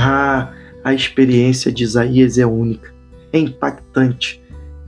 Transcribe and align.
Ah, 0.00 0.52
a 0.84 0.94
experiência 0.94 1.72
de 1.72 1.82
Isaías 1.82 2.38
é 2.38 2.46
única, 2.46 2.94
é 3.32 3.38
impactante, 3.40 4.40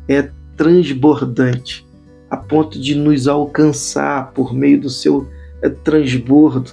é 0.09 0.31
transbordante, 0.57 1.87
a 2.31 2.37
ponto 2.37 2.81
de 2.81 2.95
nos 2.95 3.27
alcançar 3.27 4.31
por 4.33 4.55
meio 4.55 4.81
do 4.81 4.89
seu 4.89 5.29
é, 5.63 5.69
transbordo, 5.69 6.73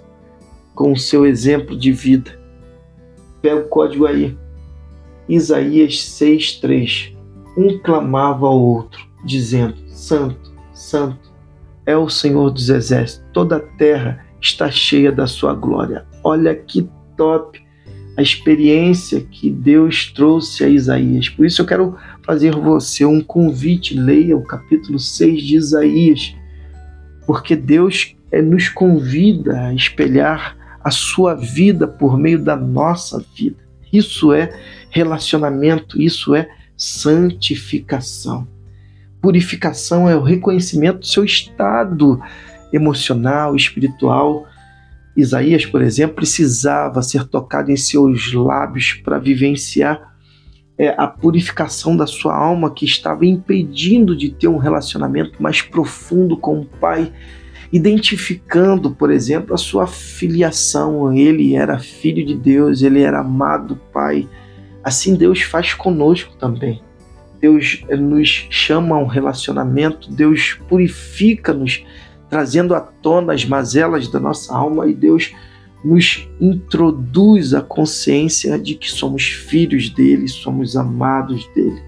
com 0.76 0.92
o 0.92 0.98
seu 0.98 1.26
exemplo 1.26 1.76
de 1.76 1.92
vida. 1.92 2.40
Pega 3.42 3.62
o 3.62 3.68
código 3.68 4.06
aí. 4.06 4.38
Isaías 5.28 5.94
6,3. 5.94 7.16
Um 7.58 7.80
clamava 7.80 8.46
ao 8.46 8.60
outro, 8.60 9.04
dizendo: 9.26 9.76
Santo, 9.90 10.54
Santo 10.74 11.34
é 11.88 11.98
o 11.98 12.08
Senhor 12.08 12.52
dos 12.52 12.70
Exércitos, 12.70 13.26
toda 13.34 13.58
a 13.58 13.68
terra 13.78 14.24
está 14.40 14.70
cheia 14.70 15.12
da 15.12 15.26
sua 15.26 15.54
glória. 15.54 16.06
Olha 16.24 16.54
que 16.54 16.88
top 17.16 17.67
a 18.18 18.22
experiência 18.22 19.22
que 19.22 19.52
Deus 19.52 20.12
trouxe 20.12 20.64
a 20.64 20.68
Isaías. 20.68 21.30
Por 21.30 21.46
isso 21.46 21.62
eu 21.62 21.66
quero 21.68 21.96
fazer 22.24 22.56
você 22.56 23.06
um 23.06 23.22
convite, 23.22 23.98
leia 23.98 24.36
o 24.36 24.42
capítulo 24.42 24.98
6 24.98 25.44
de 25.44 25.56
Isaías, 25.56 26.36
porque 27.28 27.56
Deus 27.56 28.16
é, 28.32 28.42
nos 28.42 28.70
convida 28.70 29.68
a 29.68 29.74
espelhar 29.74 30.58
a 30.84 30.90
sua 30.90 31.36
vida 31.36 31.88
por 31.88 32.18
meio 32.18 32.40
da 32.40 32.56
nossa 32.56 33.24
vida. 33.36 33.58
Isso 33.94 34.34
é 34.34 34.50
relacionamento, 34.90 36.02
isso 36.02 36.34
é 36.34 36.50
santificação. 36.76 38.48
Purificação 39.22 40.10
é 40.10 40.16
o 40.16 40.24
reconhecimento 40.24 41.00
do 41.00 41.06
seu 41.06 41.24
estado 41.24 42.20
emocional, 42.74 43.56
espiritual. 43.56 44.48
Isaías, 45.18 45.66
por 45.66 45.82
exemplo, 45.82 46.18
precisava 46.18 47.02
ser 47.02 47.24
tocado 47.26 47.72
em 47.72 47.76
seus 47.76 48.32
lábios 48.34 48.94
para 49.04 49.18
vivenciar 49.18 50.16
é, 50.78 50.94
a 50.96 51.08
purificação 51.08 51.98
da 51.98 52.06
sua 52.06 52.36
alma 52.36 52.72
que 52.72 52.86
estava 52.86 53.26
impedindo 53.26 54.16
de 54.16 54.30
ter 54.30 54.48
um 54.48 54.58
relacionamento 54.58 55.42
mais 55.42 55.60
profundo 55.60 56.38
com 56.38 56.60
o 56.60 56.66
Pai, 56.66 57.12
identificando, 57.74 58.92
por 58.92 59.12
exemplo, 59.12 59.56
a 59.56 59.58
sua 59.58 59.88
filiação. 59.88 61.12
Ele 61.12 61.56
era 61.56 61.80
filho 61.80 62.24
de 62.24 62.36
Deus, 62.36 62.84
ele 62.84 63.02
era 63.02 63.22
amado 63.22 63.82
Pai. 63.92 64.30
Assim 64.84 65.16
Deus 65.16 65.42
faz 65.42 65.74
conosco 65.74 66.36
também. 66.38 66.82
Deus 67.42 67.84
eh, 67.90 67.96
nos 67.96 68.48
chama 68.50 68.96
a 68.96 69.00
um 69.00 69.06
relacionamento, 69.06 70.12
Deus 70.12 70.58
purifica-nos, 70.68 71.84
trazendo 72.30 72.76
à 72.76 72.82
tona 72.82 73.34
as 73.34 73.46
mazelas 73.46 74.08
da 74.08 74.20
nossa 74.20 74.56
alma 74.56 74.88
e 74.88 74.94
Deus 74.94 75.34
nos 75.84 76.28
introduz 76.42 77.54
a 77.54 77.62
consciência 77.62 78.58
de 78.58 78.76
que 78.76 78.90
somos 78.90 79.24
filhos 79.24 79.90
dele, 79.90 80.28
somos 80.28 80.76
amados 80.76 81.48
dele. 81.56 81.82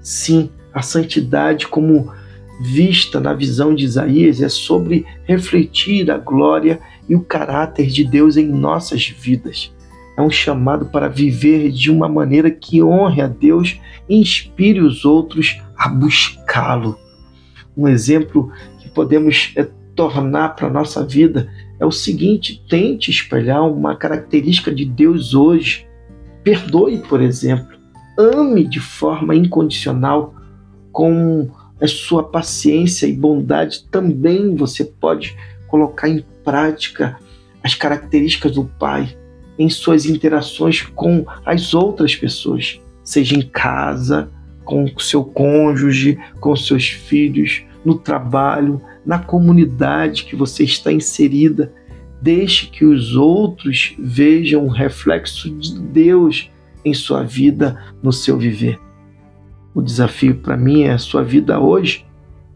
Sim, 0.00 0.50
a 0.72 0.82
santidade, 0.82 1.66
como 1.66 2.12
vista 2.60 3.20
na 3.20 3.34
visão 3.34 3.74
de 3.74 3.84
Isaías, 3.84 4.40
é 4.40 4.48
sobre 4.48 5.04
refletir 5.24 6.10
a 6.10 6.16
glória 6.16 6.80
e 7.08 7.14
o 7.14 7.20
caráter 7.20 7.88
de 7.88 8.04
Deus 8.04 8.36
em 8.36 8.46
nossas 8.46 9.08
vidas 9.08 9.70
é 10.16 10.22
um 10.22 10.30
chamado 10.30 10.86
para 10.86 11.08
viver 11.08 11.70
de 11.70 11.90
uma 11.90 12.08
maneira 12.08 12.50
que 12.50 12.82
honre 12.82 13.20
a 13.20 13.26
Deus 13.26 13.78
e 14.08 14.18
inspire 14.18 14.80
os 14.80 15.04
outros 15.04 15.60
a 15.76 15.88
buscá-lo. 15.88 16.98
Um 17.76 17.86
exemplo 17.86 18.50
podemos 18.96 19.52
é, 19.54 19.68
tornar 19.94 20.56
para 20.56 20.68
a 20.68 20.72
nossa 20.72 21.04
vida 21.04 21.52
é 21.78 21.84
o 21.84 21.92
seguinte: 21.92 22.64
tente 22.66 23.10
espelhar 23.10 23.62
uma 23.68 23.94
característica 23.94 24.74
de 24.74 24.86
Deus 24.86 25.34
hoje. 25.34 25.86
Perdoe, 26.42 26.98
por 26.98 27.20
exemplo. 27.20 27.76
Ame 28.18 28.66
de 28.66 28.80
forma 28.80 29.36
incondicional, 29.36 30.34
com 30.90 31.50
a 31.78 31.86
sua 31.86 32.24
paciência 32.24 33.06
e 33.06 33.12
bondade. 33.12 33.84
Também 33.90 34.56
você 34.56 34.82
pode 34.82 35.36
colocar 35.68 36.08
em 36.08 36.24
prática 36.42 37.18
as 37.62 37.74
características 37.74 38.52
do 38.52 38.64
Pai 38.64 39.14
em 39.58 39.68
suas 39.68 40.06
interações 40.06 40.80
com 40.82 41.26
as 41.44 41.74
outras 41.74 42.16
pessoas, 42.16 42.80
seja 43.04 43.36
em 43.36 43.42
casa, 43.42 44.30
com 44.64 44.84
o 44.84 45.00
seu 45.00 45.24
cônjuge, 45.24 46.18
com 46.40 46.56
seus 46.56 46.88
filhos, 46.88 47.62
no 47.86 47.94
trabalho, 47.94 48.82
na 49.06 49.16
comunidade 49.16 50.24
que 50.24 50.34
você 50.34 50.64
está 50.64 50.92
inserida. 50.92 51.72
Deixe 52.20 52.66
que 52.66 52.84
os 52.84 53.14
outros 53.14 53.94
vejam 53.96 54.66
o 54.66 54.70
reflexo 54.70 55.48
de 55.48 55.78
Deus 55.78 56.50
em 56.84 56.92
sua 56.92 57.22
vida, 57.22 57.80
no 58.02 58.12
seu 58.12 58.36
viver. 58.36 58.80
O 59.72 59.80
desafio 59.80 60.34
para 60.34 60.56
mim 60.56 60.82
é 60.82 60.94
a 60.94 60.98
sua 60.98 61.22
vida 61.22 61.60
hoje. 61.60 62.04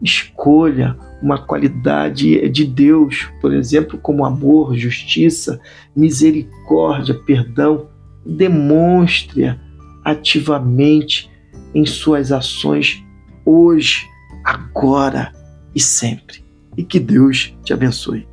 Escolha 0.01 0.97
uma 1.21 1.37
qualidade 1.37 2.49
de 2.49 2.65
Deus, 2.65 3.29
por 3.39 3.53
exemplo, 3.53 3.97
como 3.97 4.25
amor, 4.25 4.75
justiça, 4.75 5.61
misericórdia, 5.95 7.13
perdão, 7.13 7.87
demonstre-a 8.25 9.57
ativamente 10.03 11.31
em 11.73 11.85
suas 11.85 12.33
ações 12.33 13.01
hoje, 13.45 14.11
agora 14.43 15.31
e 15.73 15.79
sempre. 15.79 16.43
E 16.77 16.83
que 16.83 16.99
Deus 16.99 17.55
te 17.63 17.73
abençoe. 17.73 18.27